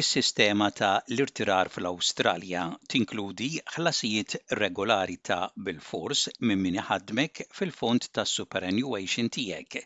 Is-sistema 0.00 0.66
ta' 0.80 0.98
l-irtirar 1.14 1.68
fl-Awstralja 1.72 2.60
tinkludi 2.92 3.48
ħlasijiet 3.72 4.36
regolari 4.60 5.16
ta' 5.28 5.38
bil-fors 5.66 6.22
minn 6.50 6.62
min 6.66 6.78
ħadmek 6.90 7.42
fil-fond 7.58 8.06
ta' 8.18 8.24
superannuation 8.36 9.28
tiegħek. 9.36 9.76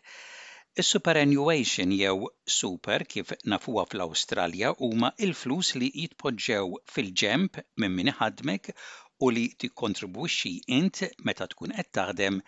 Is-superannuation 0.83 1.91
jew 1.97 2.31
super 2.59 3.05
kif 3.15 3.35
nafuha 3.55 3.83
fl-Awstralja 3.91 4.71
huma 4.89 5.11
il-flus 5.27 5.73
li 5.83 5.91
jitpoġġew 6.05 6.71
fil-ġemp 6.95 7.59
minn 7.83 7.99
min 7.99 8.13
ħadmek 8.21 8.71
u 9.27 9.35
li 9.37 9.45
tikkontribwixxi 9.65 10.55
int 10.79 11.07
meta 11.31 11.49
tkun 11.55 11.75
qed 11.81 11.91
taħdem 11.99 12.39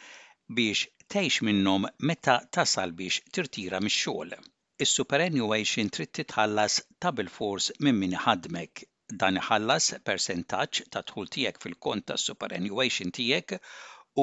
biex 0.61 0.87
tgħix 1.09 1.43
minnhom 1.51 1.91
meta 2.13 2.39
tasal 2.59 2.95
biex 3.03 3.25
tirtira 3.33 3.81
mix-xogħol 3.89 4.37
is-superannuation 4.85 5.87
trid 5.95 6.09
titħallas 6.15 6.73
ta' 7.03 7.11
force 7.35 7.75
minn 7.85 7.95
min 8.01 8.11
ħadmek. 8.23 8.81
Dan 9.21 9.39
iħallas 9.41 9.85
percentaċ 10.09 10.83
ta' 10.95 11.01
tħul 11.11 11.31
tiegħek 11.35 11.57
fil-kont 11.63 12.05
ta' 12.11 12.17
superannuation 12.23 13.13
tiegħek 13.19 13.55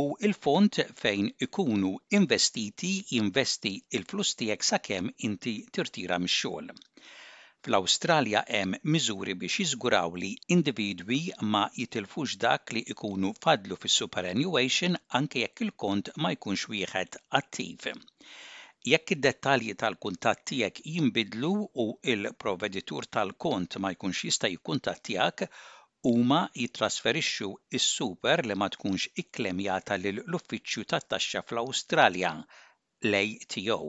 u 0.00 0.02
il 0.28 0.36
font 0.50 0.78
fejn 1.00 1.32
ikunu 1.46 1.90
investiti 2.20 2.92
jinvesti 3.16 3.72
il-flus 3.98 4.30
tiegħek 4.42 4.68
sakemm 4.70 5.10
inti 5.30 5.56
tirtira 5.78 6.20
mix-xogħol 6.26 6.70
fl-Awstralja 7.66 8.44
hemm 8.60 8.78
miżuri 8.98 9.36
biex 9.42 9.60
jiżguraw 9.64 10.20
li 10.24 10.30
individwi 10.58 11.20
ma 11.56 11.64
jitilfux 11.80 12.38
dak 12.46 12.76
li 12.78 12.84
ikunu 12.94 13.34
fadlu 13.48 13.82
fis 13.86 13.98
superannuation 14.04 14.98
anke 15.20 15.46
jekk 15.48 15.66
il-kont 15.68 16.14
ma 16.22 16.36
jkunx 16.38 16.70
wieħed 16.76 17.22
attiv. 17.42 17.94
Jekk 18.92 19.12
id-dettalji 19.14 19.72
tal-kuntatt 19.80 20.40
tiegħek 20.48 20.80
jinbidlu 20.94 21.50
u 21.84 21.84
il-proveditur 22.14 23.06
tal-kont 23.16 23.78
ma 23.84 23.92
jkunx 23.94 24.20
jista' 24.26 24.50
tiegħek, 25.08 25.44
huma 26.10 26.40
jitrasferixxu 26.62 27.48
is-super 27.78 28.42
li 28.48 28.58
ma 28.62 28.68
tkunx 28.74 29.08
ikklemjata 29.22 29.96
lill 30.02 30.20
uffiċċju 30.40 30.84
tat-Taxxa 30.92 31.42
fl-Awstralja 31.46 32.34
l-ATO. 33.08 33.88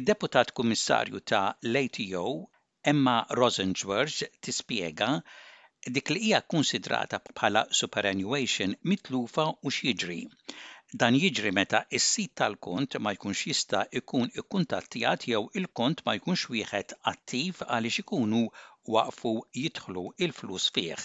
Id-deputat 0.00 0.50
kummissarju 0.58 1.22
ta' 1.32 1.44
l-ATO 1.72 2.26
Emma 2.94 3.14
Rosenberg 3.42 4.18
tispjega 4.42 5.12
dik 5.86 6.10
li 6.16 6.24
hija 6.26 6.42
konsidrata 6.56 7.22
bħala 7.30 7.66
superannuation 7.82 8.74
mitlufa 8.90 9.48
u 9.62 9.76
x'jiġri 9.78 10.22
Dan 11.02 11.16
jiġri 11.20 11.50
meta 11.58 11.78
is-sit 11.98 12.32
tal-kont 12.40 12.92
ma 13.04 13.12
jkunx 13.14 13.38
jista' 13.46 13.80
ikun 14.00 14.28
ikkuntattjat 14.42 15.26
jew 15.30 15.40
il-kont 15.60 15.98
ma 16.06 16.12
jkunx 16.18 16.42
wieħed 16.52 16.94
attiv 17.12 17.64
għaliex 17.70 17.96
ikunu 18.04 18.42
waqfu 18.96 19.32
jidħlu 19.62 20.04
il-flus 20.26 20.68
fih. 20.76 21.04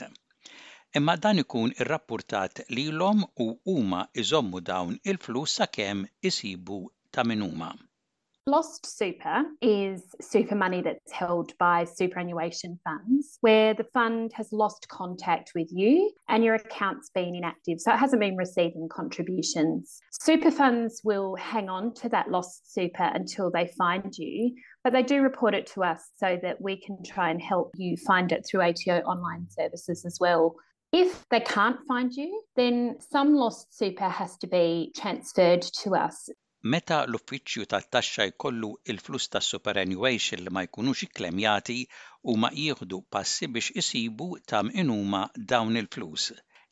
Imma 1.01 1.15
dan 1.25 1.43
ikun 1.45 1.73
irrappurtat 1.81 2.63
lilhom 2.81 3.25
u 3.43 3.45
huma 3.73 4.01
iżommu 4.25 4.59
dawn 4.71 5.01
il-flus 5.15 5.57
sakemm 5.63 6.05
isibu 6.31 6.79
ta' 7.13 7.27
minuma. 7.33 7.69
Lost 8.47 8.85
super 8.85 9.43
is 9.61 10.15
super 10.21 10.55
money 10.55 10.81
that's 10.81 11.11
held 11.11 11.53
by 11.59 11.83
superannuation 11.83 12.79
funds 12.83 13.37
where 13.41 13.73
the 13.73 13.83
fund 13.83 14.31
has 14.33 14.51
lost 14.53 14.87
contact 14.87 15.51
with 15.53 15.67
you 15.71 16.11
and 16.29 16.43
your 16.43 16.55
account's 16.55 17.09
been 17.09 17.35
inactive. 17.35 17.79
So 17.79 17.93
it 17.93 17.97
hasn't 17.97 18.21
been 18.21 18.37
receiving 18.37 18.87
contributions. 18.89 19.99
Super 20.11 20.51
funds 20.51 21.01
will 21.03 21.35
hang 21.35 21.69
on 21.69 21.93
to 21.95 22.09
that 22.09 22.31
lost 22.31 22.73
super 22.73 23.11
until 23.13 23.51
they 23.51 23.67
find 23.77 24.11
you, 24.17 24.55
but 24.83 24.93
they 24.93 25.03
do 25.03 25.21
report 25.21 25.53
it 25.53 25.67
to 25.73 25.83
us 25.83 26.09
so 26.17 26.39
that 26.41 26.59
we 26.61 26.81
can 26.81 27.03
try 27.03 27.29
and 27.29 27.41
help 27.41 27.71
you 27.75 27.97
find 27.97 28.31
it 28.31 28.45
through 28.49 28.61
ATO 28.61 28.99
online 29.01 29.47
services 29.49 30.05
as 30.05 30.17
well. 30.19 30.55
If 30.91 31.23
they 31.29 31.41
can't 31.41 31.77
find 31.87 32.11
you, 32.13 32.41
then 32.55 32.95
some 33.11 33.35
lost 33.35 33.77
super 33.77 34.05
has 34.09 34.37
to 34.37 34.47
be 34.47 34.91
transferred 34.95 35.61
to 35.83 35.91
us. 35.93 36.29
Meta 36.71 36.95
l-Uffiċċju 37.07 37.65
tat-Taxxa 37.73 38.23
jkollu 38.29 38.69
l-flus 38.93 39.27
tas-superannuation 39.35 40.41
li 40.47 40.51
ma 40.57 40.63
jkunux 40.65 41.03
u 41.05 42.33
huma 42.33 42.49
jieħdu 42.63 42.97
passi 43.15 43.47
biex 43.53 43.71
isibu 43.81 44.27
ta' 44.51 44.59
min 44.69 44.89
huma 44.91 45.21
dawn 45.53 45.77
il-flus. 45.81 46.25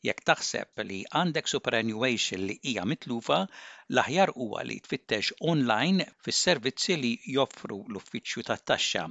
Jekk 0.04 0.20
taħseb 0.30 0.84
li 0.90 0.98
għandek 1.08 1.48
superannuation 1.54 2.44
li 2.50 2.58
hija 2.68 2.84
mitlufa, 2.92 3.40
l-aħjar 3.94 4.34
huwa 4.36 4.62
li 4.68 4.76
tfittex 4.84 5.32
online 5.54 6.08
fis-servizzi 6.22 6.98
li 7.00 7.14
joffru 7.38 7.80
l-Uffiċċju 7.88 8.46
tat-Taxxa. 8.50 9.06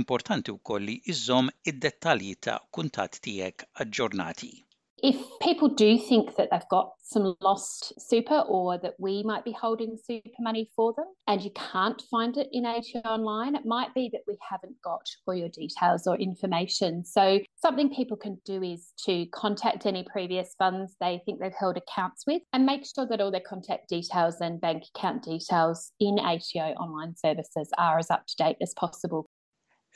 Importanti 0.00 0.50
wkoll 0.58 0.90
li 0.90 0.98
iżżomm 1.14 1.54
id-dettalji 1.70 2.36
ta' 2.48 2.58
kuntatt 2.74 3.22
tiegħek 3.28 3.68
aġġornati. 3.86 4.54
If 5.02 5.16
people 5.42 5.68
do 5.68 5.98
think 5.98 6.36
that 6.36 6.48
they've 6.50 6.68
got 6.70 6.92
some 7.02 7.34
lost 7.42 7.92
super 8.00 8.38
or 8.48 8.78
that 8.78 8.94
we 8.98 9.22
might 9.24 9.44
be 9.44 9.52
holding 9.52 9.98
super 10.02 10.30
money 10.40 10.70
for 10.74 10.94
them 10.96 11.04
and 11.26 11.42
you 11.42 11.50
can't 11.54 12.00
find 12.10 12.36
it 12.38 12.48
in 12.50 12.64
ATO 12.64 13.00
online, 13.00 13.54
it 13.54 13.66
might 13.66 13.92
be 13.92 14.08
that 14.14 14.22
we 14.26 14.38
haven't 14.40 14.80
got 14.82 15.06
all 15.26 15.34
your 15.34 15.50
details 15.50 16.06
or 16.06 16.16
information. 16.16 17.04
So, 17.04 17.40
something 17.60 17.94
people 17.94 18.16
can 18.16 18.40
do 18.46 18.62
is 18.62 18.94
to 19.04 19.26
contact 19.34 19.84
any 19.84 20.02
previous 20.02 20.54
funds 20.58 20.96
they 20.98 21.20
think 21.26 21.40
they've 21.40 21.52
held 21.58 21.76
accounts 21.76 22.24
with 22.26 22.40
and 22.54 22.64
make 22.64 22.86
sure 22.86 23.06
that 23.06 23.20
all 23.20 23.30
their 23.30 23.40
contact 23.46 23.90
details 23.90 24.36
and 24.40 24.58
bank 24.60 24.84
account 24.94 25.22
details 25.24 25.92
in 26.00 26.18
ATO 26.18 26.70
online 26.80 27.16
services 27.16 27.68
are 27.76 27.98
as 27.98 28.10
up 28.10 28.26
to 28.26 28.36
date 28.36 28.56
as 28.62 28.72
possible 28.74 29.26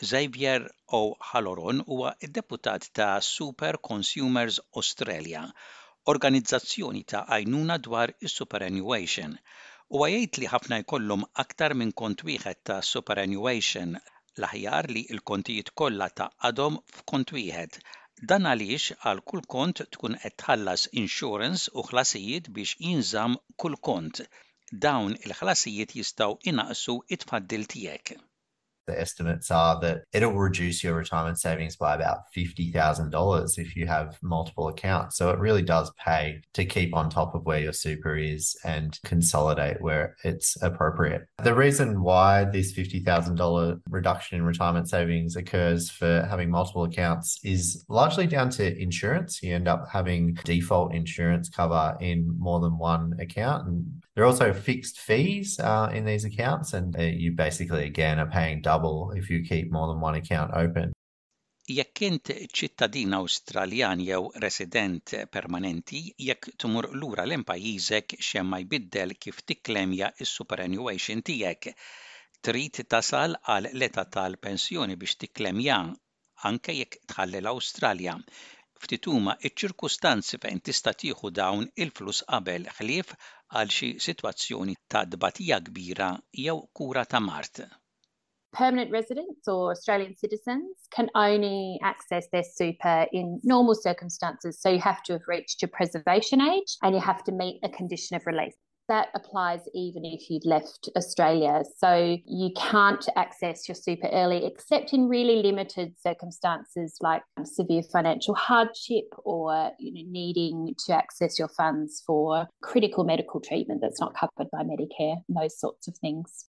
Xavier 0.02 0.62
O'Halloran 0.96 1.80
huwa 1.84 2.14
id-deputat 2.22 2.82
ta' 2.94 3.20
Super 3.20 3.76
Consumers 3.88 4.58
Australia, 4.80 5.42
organizzazzjoni 6.12 7.02
ta' 7.12 7.20
għajnuna 7.34 7.76
dwar 7.86 8.14
is-superannuation. 8.28 9.34
U 9.94 10.00
għajt 10.06 10.38
li 10.40 10.48
ħafna 10.52 10.78
jkollhom 10.84 11.26
aktar 11.44 11.76
minn 11.82 11.92
kont 12.02 12.24
wieħed 12.30 12.60
ta' 12.70 12.78
superannuation 12.92 13.92
l-aħjar 14.00 14.88
li 14.96 15.04
l-kontijiet 15.18 15.74
kollha 15.82 16.08
ta' 16.22 16.30
għadhom 16.50 16.80
f'kont 16.96 17.36
wieħed 17.36 17.80
Dan 18.32 18.48
għaliex 18.54 18.96
għal 19.12 19.22
kull 19.32 19.44
kont 19.56 19.82
tkun 19.98 20.16
qed 20.24 20.36
tħallas 20.44 20.86
insurance 21.02 21.74
u 21.76 21.84
ħlasijiet 21.90 22.48
biex 22.60 22.80
jinżamm 22.88 23.36
kull 23.64 23.76
kont. 23.90 24.24
Dawn 24.86 25.18
il-ħlasijiet 25.20 25.94
jistgħu 26.00 26.38
inaqsu 26.54 26.96
it-tfaddil 27.18 27.68
tiegħek. 27.76 28.16
the 28.90 29.00
estimates 29.00 29.50
are 29.50 29.80
that 29.80 30.04
it'll 30.12 30.32
reduce 30.32 30.82
your 30.82 30.94
retirement 30.94 31.38
savings 31.38 31.76
by 31.76 31.94
about 31.94 32.18
$50,000 32.36 33.58
if 33.58 33.76
you 33.76 33.86
have 33.86 34.18
multiple 34.22 34.68
accounts. 34.68 35.16
So 35.16 35.30
it 35.30 35.38
really 35.38 35.62
does 35.62 35.90
pay 35.92 36.42
to 36.54 36.64
keep 36.64 36.94
on 36.94 37.08
top 37.08 37.34
of 37.34 37.46
where 37.46 37.60
your 37.60 37.72
super 37.72 38.16
is 38.16 38.56
and 38.64 38.98
consolidate 39.06 39.80
where 39.80 40.16
it's 40.24 40.56
appropriate. 40.62 41.26
The 41.42 41.54
reason 41.54 42.02
why 42.02 42.44
this 42.44 42.74
$50,000 42.76 43.80
reduction 43.88 44.38
in 44.38 44.44
retirement 44.44 44.88
savings 44.90 45.36
occurs 45.36 45.88
for 45.90 46.26
having 46.28 46.50
multiple 46.50 46.84
accounts 46.84 47.38
is 47.44 47.84
largely 47.88 48.26
down 48.26 48.50
to 48.50 48.76
insurance. 48.80 49.42
You 49.42 49.54
end 49.54 49.68
up 49.68 49.88
having 49.90 50.34
default 50.44 50.94
insurance 50.94 51.48
cover 51.48 51.96
in 52.00 52.34
more 52.38 52.58
than 52.60 52.76
one 52.76 53.14
account. 53.20 53.68
And 53.68 54.02
There 54.14 54.24
are 54.24 54.26
also 54.26 54.52
fixed 54.52 54.98
fees 54.98 55.60
uh, 55.60 55.90
in 55.94 56.04
these 56.04 56.24
accounts, 56.24 56.72
and 56.74 56.96
uh 56.96 57.02
you 57.02 57.32
basically, 57.32 57.84
again, 57.86 58.18
are 58.18 58.26
paying 58.30 58.60
double 58.62 59.12
if 59.16 59.30
you 59.30 59.40
keep 59.48 59.70
more 59.70 59.86
than 59.88 60.00
one 60.00 60.16
account 60.20 60.50
open. 60.62 60.90
Jekk 61.76 62.00
int 62.08 62.32
ċittadin 62.60 63.14
Awstraljan 63.18 64.02
jew 64.06 64.24
resident 64.44 65.14
permanenti, 65.36 66.00
jekk 66.28 66.50
tmur 66.58 66.88
lura 67.00 67.22
l 67.30 67.38
pajjiżek 67.52 68.16
ma 68.50 68.58
jbiddel 68.64 69.14
kif 69.26 69.38
tiklemja 69.52 70.10
is-superannuation 70.26 71.22
tiegħek, 71.30 71.70
trid 72.48 72.82
tasal 72.96 73.38
għal 73.46 73.70
l-età 73.74 74.04
tal-pensjoni 74.18 74.98
biex 75.04 75.20
tiklemja 75.22 75.76
anke 76.50 76.74
jekk 76.80 76.98
tħalli 77.14 77.44
l-Awstralja 77.44 78.18
ftit 78.84 79.04
huma 79.12 79.32
ċ-ċirkustanzi 79.44 80.38
fejn 80.42 80.60
tista' 80.68 80.92
tieħu 81.00 81.30
dawn 81.38 81.66
il-flus 81.84 82.20
qabel 82.30 82.64
ħlief 82.78 83.10
għal 83.60 83.72
xi 83.76 83.88
sitwazzjoni 84.04 84.76
ta' 84.94 85.02
dbatija 85.14 85.58
kbira 85.66 86.08
jew 86.44 86.54
kura 86.80 87.02
ta' 87.12 87.20
mart. 87.26 87.60
Permanent 88.60 88.90
residents 88.98 89.52
or 89.56 89.66
Australian 89.74 90.16
citizens 90.22 90.88
can 90.96 91.10
only 91.24 91.78
access 91.92 92.32
their 92.32 92.48
super 92.56 92.96
in 93.20 93.28
normal 93.54 93.76
circumstances. 93.82 94.60
So 94.62 94.70
you 94.76 94.80
have 94.88 95.04
to 95.08 95.12
have 95.18 95.28
reached 95.36 95.62
your 95.62 95.70
preservation 95.76 96.40
age 96.40 96.76
and 96.82 96.96
you 96.96 97.02
have 97.12 97.22
to 97.28 97.32
meet 97.44 97.60
a 97.62 97.68
condition 97.78 98.16
of 98.16 98.26
release. 98.26 98.58
That 98.88 99.08
applies 99.14 99.60
even 99.74 100.04
if 100.04 100.30
you've 100.30 100.44
left 100.44 100.88
Australia. 100.96 101.62
So 101.78 102.16
you 102.24 102.50
can't 102.56 103.04
access 103.16 103.68
your 103.68 103.74
super 103.74 104.08
early 104.12 104.44
except 104.46 104.92
in 104.92 105.08
really 105.08 105.42
limited 105.42 105.94
circumstances 106.00 106.96
like 107.00 107.22
um, 107.36 107.44
severe 107.44 107.82
financial 107.82 108.34
hardship 108.34 109.08
or 109.24 109.72
you 109.78 109.92
know, 109.92 110.10
needing 110.10 110.74
to 110.86 110.94
access 110.94 111.38
your 111.38 111.48
funds 111.48 112.02
for 112.06 112.48
critical 112.62 113.04
medical 113.04 113.40
treatment 113.40 113.80
that's 113.80 114.00
not 114.00 114.14
covered 114.14 114.50
by 114.50 114.62
Medicare, 114.62 115.22
those 115.28 115.58
sorts 115.58 115.86
of 115.88 115.96
things. 115.98 116.46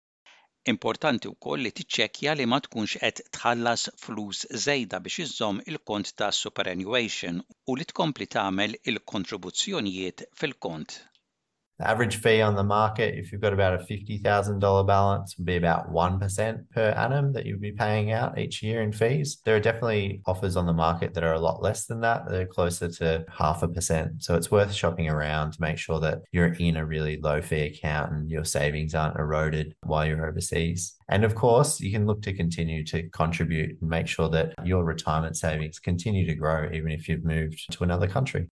Importanti 0.74 1.28
u 1.30 1.36
koll 1.46 1.62
li 1.64 1.70
tiċċekkja 1.78 2.34
li 2.38 2.46
ma 2.54 2.58
tkunx 2.66 2.98
qed 3.02 3.22
tħallas 3.38 3.86
flus 4.04 4.42
żejda 4.66 5.00
biex 5.06 5.22
iżżomm 5.26 5.62
il-kont 5.72 6.12
ta' 6.20 6.28
superannuation 6.42 7.40
u 7.72 7.78
li 7.80 7.88
tkompli 7.94 8.28
tagħmel 8.36 8.76
il-kontribuzzjonijiet 8.92 10.26
fil-kont. 10.42 10.98
The 11.80 11.88
average 11.90 12.16
fee 12.16 12.42
on 12.42 12.56
the 12.56 12.64
market, 12.64 13.16
if 13.20 13.32
you've 13.32 13.42
got 13.42 13.54
about 13.54 13.76
a 13.80 13.84
$50,000 13.84 14.88
balance, 14.88 15.38
would 15.38 15.46
be 15.46 15.58
about 15.58 15.92
1% 15.94 16.72
per 16.72 16.90
annum 16.90 17.34
that 17.34 17.46
you'd 17.46 17.62
be 17.62 17.72
paying 17.72 18.12
out 18.12 18.40
each 18.40 18.64
year 18.64 18.82
in 18.82 18.92
fees. 18.92 19.38
There 19.46 19.56
are 19.56 19.60
definitely 19.60 20.24
offers 20.26 20.56
on 20.58 20.66
the 20.66 20.74
market 20.74 21.14
that 21.14 21.24
are 21.24 21.34
a 21.36 21.40
lot 21.40 21.62
less 21.62 21.86
than 21.86 22.02
that. 22.02 22.28
They're 22.30 22.48
closer 22.48 22.90
to 22.90 23.26
half 23.32 23.62
a 23.62 23.68
percent. 23.68 24.24
So 24.24 24.34
it's 24.36 24.50
worth 24.50 24.74
shopping 24.74 25.08
around 25.08 25.52
to 25.54 25.62
make 25.62 25.78
sure 25.78 26.00
that 26.00 26.24
you're 26.32 26.52
in 26.54 26.78
a 26.78 26.86
really 26.86 27.20
low 27.22 27.44
fee 27.44 27.68
account 27.78 28.12
and 28.12 28.32
your 28.32 28.44
savings 28.46 28.96
aren't 28.96 29.20
eroded 29.20 29.76
while 29.84 30.04
you're 30.08 30.26
overseas. 30.28 30.96
And 31.10 31.24
of 31.24 31.36
course, 31.36 31.80
you 31.80 31.92
can 31.92 32.08
look 32.08 32.24
to 32.24 32.34
continue 32.34 32.84
to 32.86 33.08
contribute 33.10 33.80
and 33.80 33.90
make 33.90 34.08
sure 34.08 34.30
that 34.30 34.56
your 34.66 34.84
retirement 34.84 35.38
savings 35.38 35.78
continue 35.78 36.26
to 36.26 36.34
grow, 36.36 36.70
even 36.74 36.90
if 36.92 37.08
you've 37.08 37.24
moved 37.24 37.68
to 37.74 37.84
another 37.84 38.08
country. 38.08 38.50